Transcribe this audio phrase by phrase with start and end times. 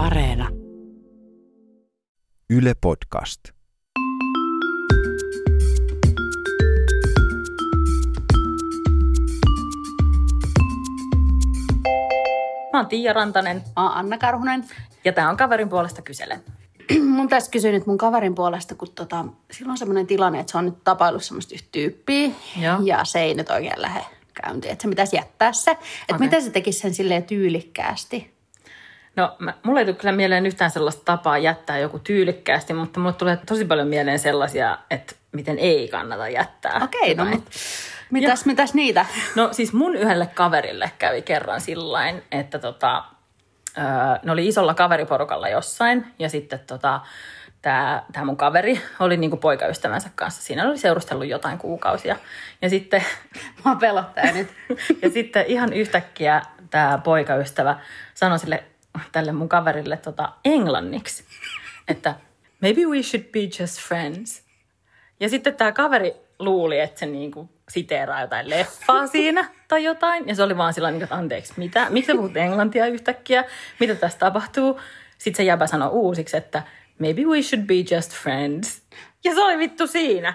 [0.00, 0.48] Areena.
[2.50, 3.40] Yle Podcast.
[12.72, 14.64] Mä oon Tiia Rantanen Mä oon Anna Karhunen.
[15.04, 16.40] ja tää on Kaverin puolesta kyselen.
[17.16, 20.58] mun tässä kysyä nyt mun kaverin puolesta, kun tota, sillä on semmoinen tilanne, että se
[20.58, 22.30] on nyt tapaillut semmoista yhtä tyyppiä.
[22.60, 22.78] Joo.
[22.84, 24.04] Ja se ei nyt oikein lähde
[24.42, 25.70] käyntiin, että se pitäisi jättää se.
[25.70, 26.26] Että Okei.
[26.26, 28.39] miten se tekisi sen silleen tyylikkäästi.
[29.16, 33.12] No, mä, mulla ei tule kyllä mieleen yhtään sellaista tapaa jättää joku tyylikkäästi, mutta mulle
[33.12, 36.80] tulee tosi paljon mieleen sellaisia, että miten ei kannata jättää.
[36.84, 37.30] Okei, no jotain.
[37.30, 37.50] mut
[38.10, 39.06] mitäs, mitäs niitä?
[39.34, 43.04] No siis mun yhdelle kaverille kävi kerran sillain, että tota,
[43.78, 43.84] öö,
[44.22, 47.00] ne oli isolla kaveriporukalla jossain ja sitten tota,
[47.62, 50.42] tämä tää mun kaveri oli niinku poikaystävänsä kanssa.
[50.42, 52.16] Siinä oli seurustellut jotain kuukausia.
[52.62, 53.04] Ja sitten,
[53.64, 54.48] Mä pelottaa nyt.
[55.02, 57.76] ja sitten ihan yhtäkkiä tämä poikaystävä
[58.14, 58.64] sanoi sille,
[59.12, 61.24] tälle mun kaverille tota, englanniksi,
[61.88, 62.14] että
[62.60, 64.42] maybe we should be just friends.
[65.20, 70.28] Ja sitten tämä kaveri luuli, että se niinku siteeraa jotain leffaa siinä tai jotain.
[70.28, 71.86] Ja se oli vaan sillä että anteeksi, mitä?
[71.90, 73.44] Miksi sä puhut englantia yhtäkkiä?
[73.80, 74.80] Mitä tässä tapahtuu?
[75.18, 76.62] Sitten se jäbä sanoi uusiksi, että
[76.98, 78.82] maybe we should be just friends.
[79.24, 80.34] Ja se oli vittu siinä.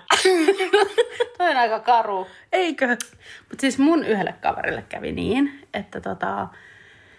[1.38, 2.27] Toi on aika karu.
[2.52, 2.88] Eikö?
[3.49, 6.47] Mutta siis mun yhdelle kaverille kävi niin, että tota,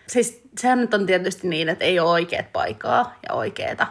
[0.07, 3.87] siis sehän nyt on tietysti niin, että ei ole oikeat paikkaa ja oikeeta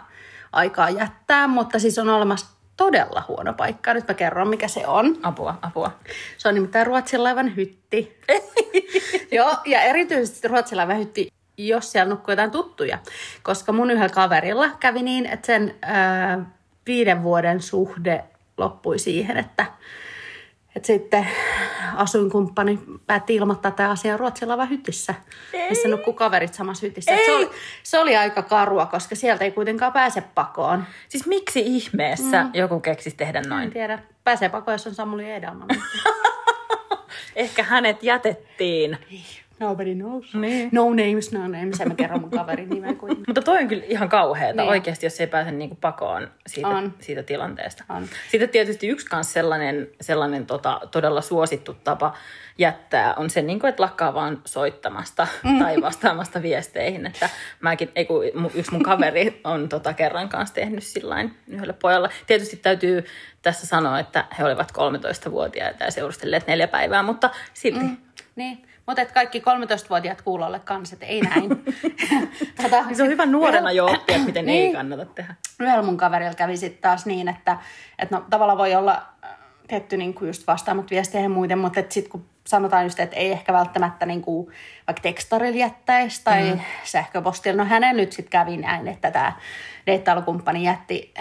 [0.51, 3.93] aikaa jättää, mutta siis on olemassa todella huono paikka.
[3.93, 5.17] Nyt mä kerron, mikä se on.
[5.23, 5.91] Apua, apua.
[6.37, 8.19] Se on nimittäin Ruotsin laivan hytti.
[9.31, 12.97] Joo, ja erityisesti Ruotsin laivan hytti, jos siellä nukkuu jotain tuttuja.
[13.43, 16.45] Koska mun yhdellä kaverilla kävi niin, että sen ää,
[16.87, 18.23] viiden vuoden suhde
[18.57, 19.65] loppui siihen, että,
[20.75, 21.27] että sitten
[21.95, 25.13] asuinkumppani päätti ilmoittaa tämä asia Ruotsin laivan hytissä,
[25.69, 27.15] missä nukkuu kaverit samassa hytissä.
[27.15, 27.49] Et Se, oli,
[27.83, 30.83] se oli aika karua, koska sieltä ei kuitenkaan pääse pakoon.
[31.09, 32.49] Siis miksi ihmeessä mm.
[32.53, 33.71] joku keksisi tehdä En noin?
[33.71, 35.67] tiedä, pääsee pakoon, jos on Samuli Edelman.
[37.35, 38.97] Ehkä hänet jätettiin.
[39.59, 40.33] Nobody knows.
[40.35, 40.69] Niin.
[40.71, 41.81] No names, no names.
[41.81, 43.17] En mä kerro mun kaverin nimen kuin.
[43.27, 44.69] Mutta toi on kyllä ihan kauheata Niin.
[44.69, 46.93] oikeasti, jos ei pääse niinku pakoon siitä, On.
[46.99, 47.83] siitä tilanteesta.
[47.89, 48.05] On.
[48.31, 52.13] Sitten tietysti yksi kans sellainen, sellainen tota, todella suosittu tapa
[52.57, 55.59] jättää on se, niinku, että lakkaa vaan soittamasta Mm.
[55.59, 57.05] tai vastaamasta viesteihin.
[57.05, 57.29] Että
[57.61, 58.23] mäkin, ei kun,
[58.55, 62.09] yksi mun kaveri on tota, kerran kanssa tehnyt sillain yhdelle pojalle.
[62.27, 63.05] Tietysti täytyy
[63.41, 67.79] tässä sanoa, että he olivat 13-vuotiaita ja seurustelleet neljä päivää, mutta silti.
[67.85, 67.97] Mm.
[68.35, 71.49] Niin, mutta et kaikki 13-vuotiaat kuulolle kanssa, että ei näin.
[72.61, 74.73] tota, se on hyvä nuorena jo oppia, että miten ei Niin.
[74.73, 75.35] kannata tehdä.
[75.59, 77.57] Yhdellä mun kaverilla kävi sitten taas niin, että,
[77.99, 79.29] että no, tavallaan voi olla äh,
[79.67, 83.31] tietty niin kuin just vastaamat viesteihin ja muuten, mutta sitten kun sanotaan just, että ei
[83.31, 84.47] ehkä välttämättä niin kuin,
[84.87, 86.59] vaikka tekstarilla jättäisi tai mm.
[86.83, 87.63] sähköpostilla.
[87.63, 89.33] No hänen nyt sitten kävi näin, että tämä
[89.85, 91.13] deittailukumppani jätti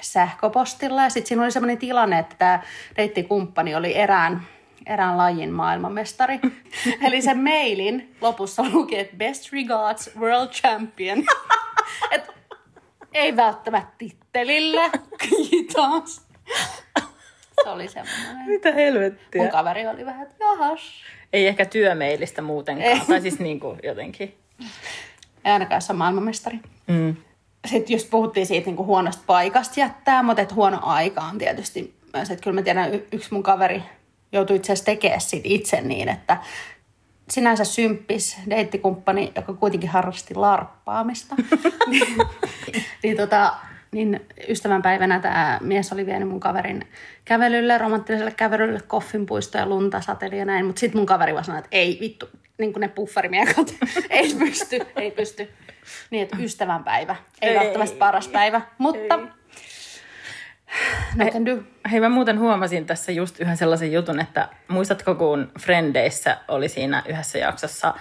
[0.00, 2.60] sähköpostilla ja sitten siinä oli sellainen tilanne, että tämä
[2.96, 4.42] deittikumppani oli erään
[4.86, 6.40] erään lajin maailmanmestari.
[7.06, 11.24] Eli sen mailin lopussa luki, että best regards world champion.
[12.12, 12.30] Et
[13.14, 14.90] ei välttämättä tittelillä.
[15.18, 16.26] Kiitos.
[17.64, 18.46] Se oli semmoinen.
[18.46, 19.42] Mitä helvettiä?
[19.42, 20.80] Mun kaveri oli vähän, että jahas.
[21.32, 23.00] Ei ehkä työmeilistä muutenkaan, Ei.
[23.08, 24.34] tai siis niin kuin jotenkin.
[25.44, 26.58] Ei ainakaan se on maailmanmestari.
[26.86, 27.16] Mm.
[27.66, 31.94] Sitten just puhuttiin siitä niin kuin huonosta paikasta jättää, mutta et huono aika on tietysti
[32.14, 32.30] myös.
[32.30, 33.82] Että kyllä mä tiedän, y- yksi mun kaveri
[34.32, 36.36] joutui itse asiassa tekemään sit itse niin, että
[37.30, 41.34] sinänsä symppis deittikumppani, joka kuitenkin harrasti larppaamista.
[41.90, 42.16] niin,
[43.02, 43.54] niin, tota,
[43.92, 46.84] niin ystävänpäivänä tämä mies oli vienyt mun kaverin
[47.24, 50.66] kävelylle, romanttiselle kävelylle, koffinpuisto ja lunta sateli ja näin.
[50.66, 53.74] Mutta sitten mun kaveri vaan sanoi, että ei vittu, niin kuin ne puffarimiekat,
[54.10, 55.50] ei pysty, ei pysty.
[56.10, 57.56] Niin, että ystävänpäivä, ei, Ei.
[57.56, 59.26] välttämättä paras päivä, mutta Ei.
[61.16, 61.58] No can do.
[61.90, 67.02] Hei, mä muuten huomasin tässä just yhden sellaisen jutun, että muistatko kun Frendeissä oli siinä
[67.08, 67.94] yhdessä jaksossa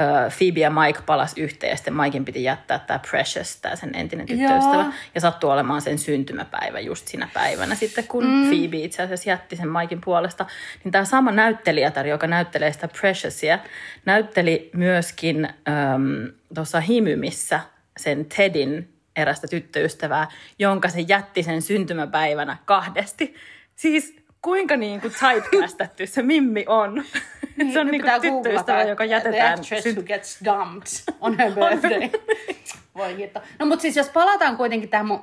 [0.00, 3.94] ö, Phoebe ja Mike palas yhteen ja sitten Mikein piti jättää tämä Precious, tämä sen
[3.94, 4.82] entinen tyttöystävä.
[4.82, 4.92] Joo.
[5.14, 8.48] Ja sattui olemaan sen syntymäpäivä just siinä päivänä sitten, kun mm.
[8.48, 10.46] Phoebe itse asiassa jätti sen Mikein puolesta.
[10.84, 13.58] Niin tämä sama näyttelijätar, joka näyttelee sitä Preciosia,
[14.04, 17.60] näytteli myöskin äm, tuossa Himymissä
[17.96, 20.28] sen Tedin erästä tyttöystävää,
[20.58, 23.34] jonka se jätti sen syntymäpäivänä kahdesti.
[23.76, 25.12] Siis kuinka niin kuin
[25.50, 27.04] typecastetty se Mimmi on.
[27.72, 29.58] se on niin kuin tyttöystävä, joka The jätetään.
[29.58, 32.10] actress syn- who gets dumped on her birthday.
[32.94, 33.40] Voi hitto.
[33.58, 35.22] No mutta siis jos palataan kuitenkin tähän mun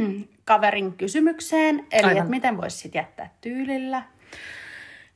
[0.44, 4.02] kaverin kysymykseen, eli että miten voisi sit jättää tyylillä.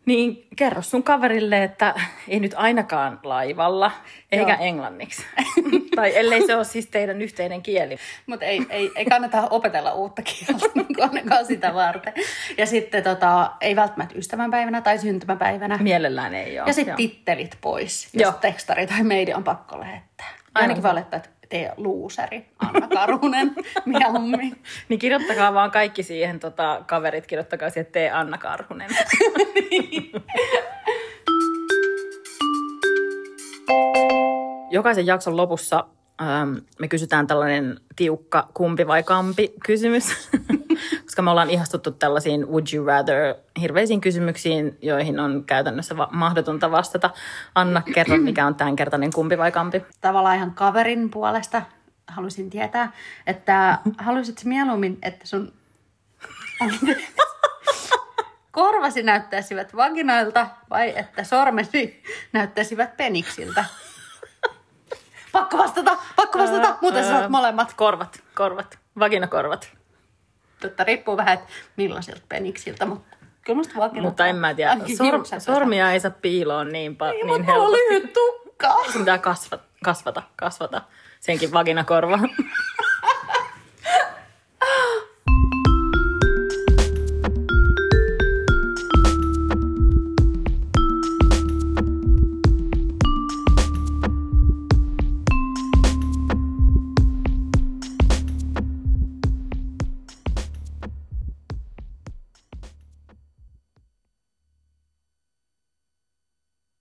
[0.07, 1.95] Niin kerro sun kaverille, että
[2.29, 3.91] ei nyt ainakaan laivalla,
[4.33, 4.65] eikä Joo.
[4.65, 5.23] englanniksi.
[5.97, 7.97] tai ellei se ole siis teidän yhteinen kieli.
[8.27, 12.13] Mutta ei, ei, ei kannata opetella uutta kieltä niin ainakaan sitä varten.
[12.59, 15.79] Ja sitten tota, ei välttämättä ystävänpäivänä tai syntymäpäivänä.
[15.83, 16.69] Mielellään ei ole.
[16.69, 18.33] Ja sitten tittelit pois, jos Joo.
[18.33, 20.27] tekstari tai meidän on pakko lähettää.
[20.55, 23.55] Ainakin olettaa, että tee luuseri, Anna Karunen,
[23.85, 24.57] mieluummin.
[24.89, 28.91] Niin kirjoittakaa vaan kaikki siihen, tota, kaverit, kirjoittakaa siihen, tee Anna Karhunen.
[34.71, 35.85] Jokaisen jakson lopussa
[36.23, 40.05] ähm, me kysytään tällainen tiukka kumpi vai kampi kysymys,
[41.17, 46.71] koska me ollaan ihastuttu tällaisiin would you rather hirveisiin kysymyksiin, joihin on käytännössä va- mahdotonta
[46.71, 47.11] vastata.
[47.55, 49.85] Anna, kerro, mikä on tämänkertainen kumpi vai kampi?
[50.01, 51.63] Tavallaan ihan kaverin puolesta
[52.07, 52.93] haluaisin tietää,
[53.27, 55.53] että haluaisit mieluummin, että sun
[58.53, 62.03] korvasi näyttäisivät vaginoilta vai että sormesi
[62.33, 63.65] näyttäisivät peniksiltä?
[65.33, 67.75] Pakko vastata, pakko vastata, muuten sä saat molemmat.
[67.75, 69.77] Korvat, korvat, vaginakorvat.
[70.61, 75.41] Totta riippuu vähän, että millaisilta peniksiltä, mutta kyllä musta vaginat Mutta en mä tiedä, Sor-
[75.41, 77.77] sormia ei saa piiloon niin, pa- Ei, niin helposti.
[77.77, 78.69] lyhyt tukka.
[78.93, 80.83] Sun pitää kasvata, kasvata, kasvata
[81.21, 82.19] senkin vaginakorva.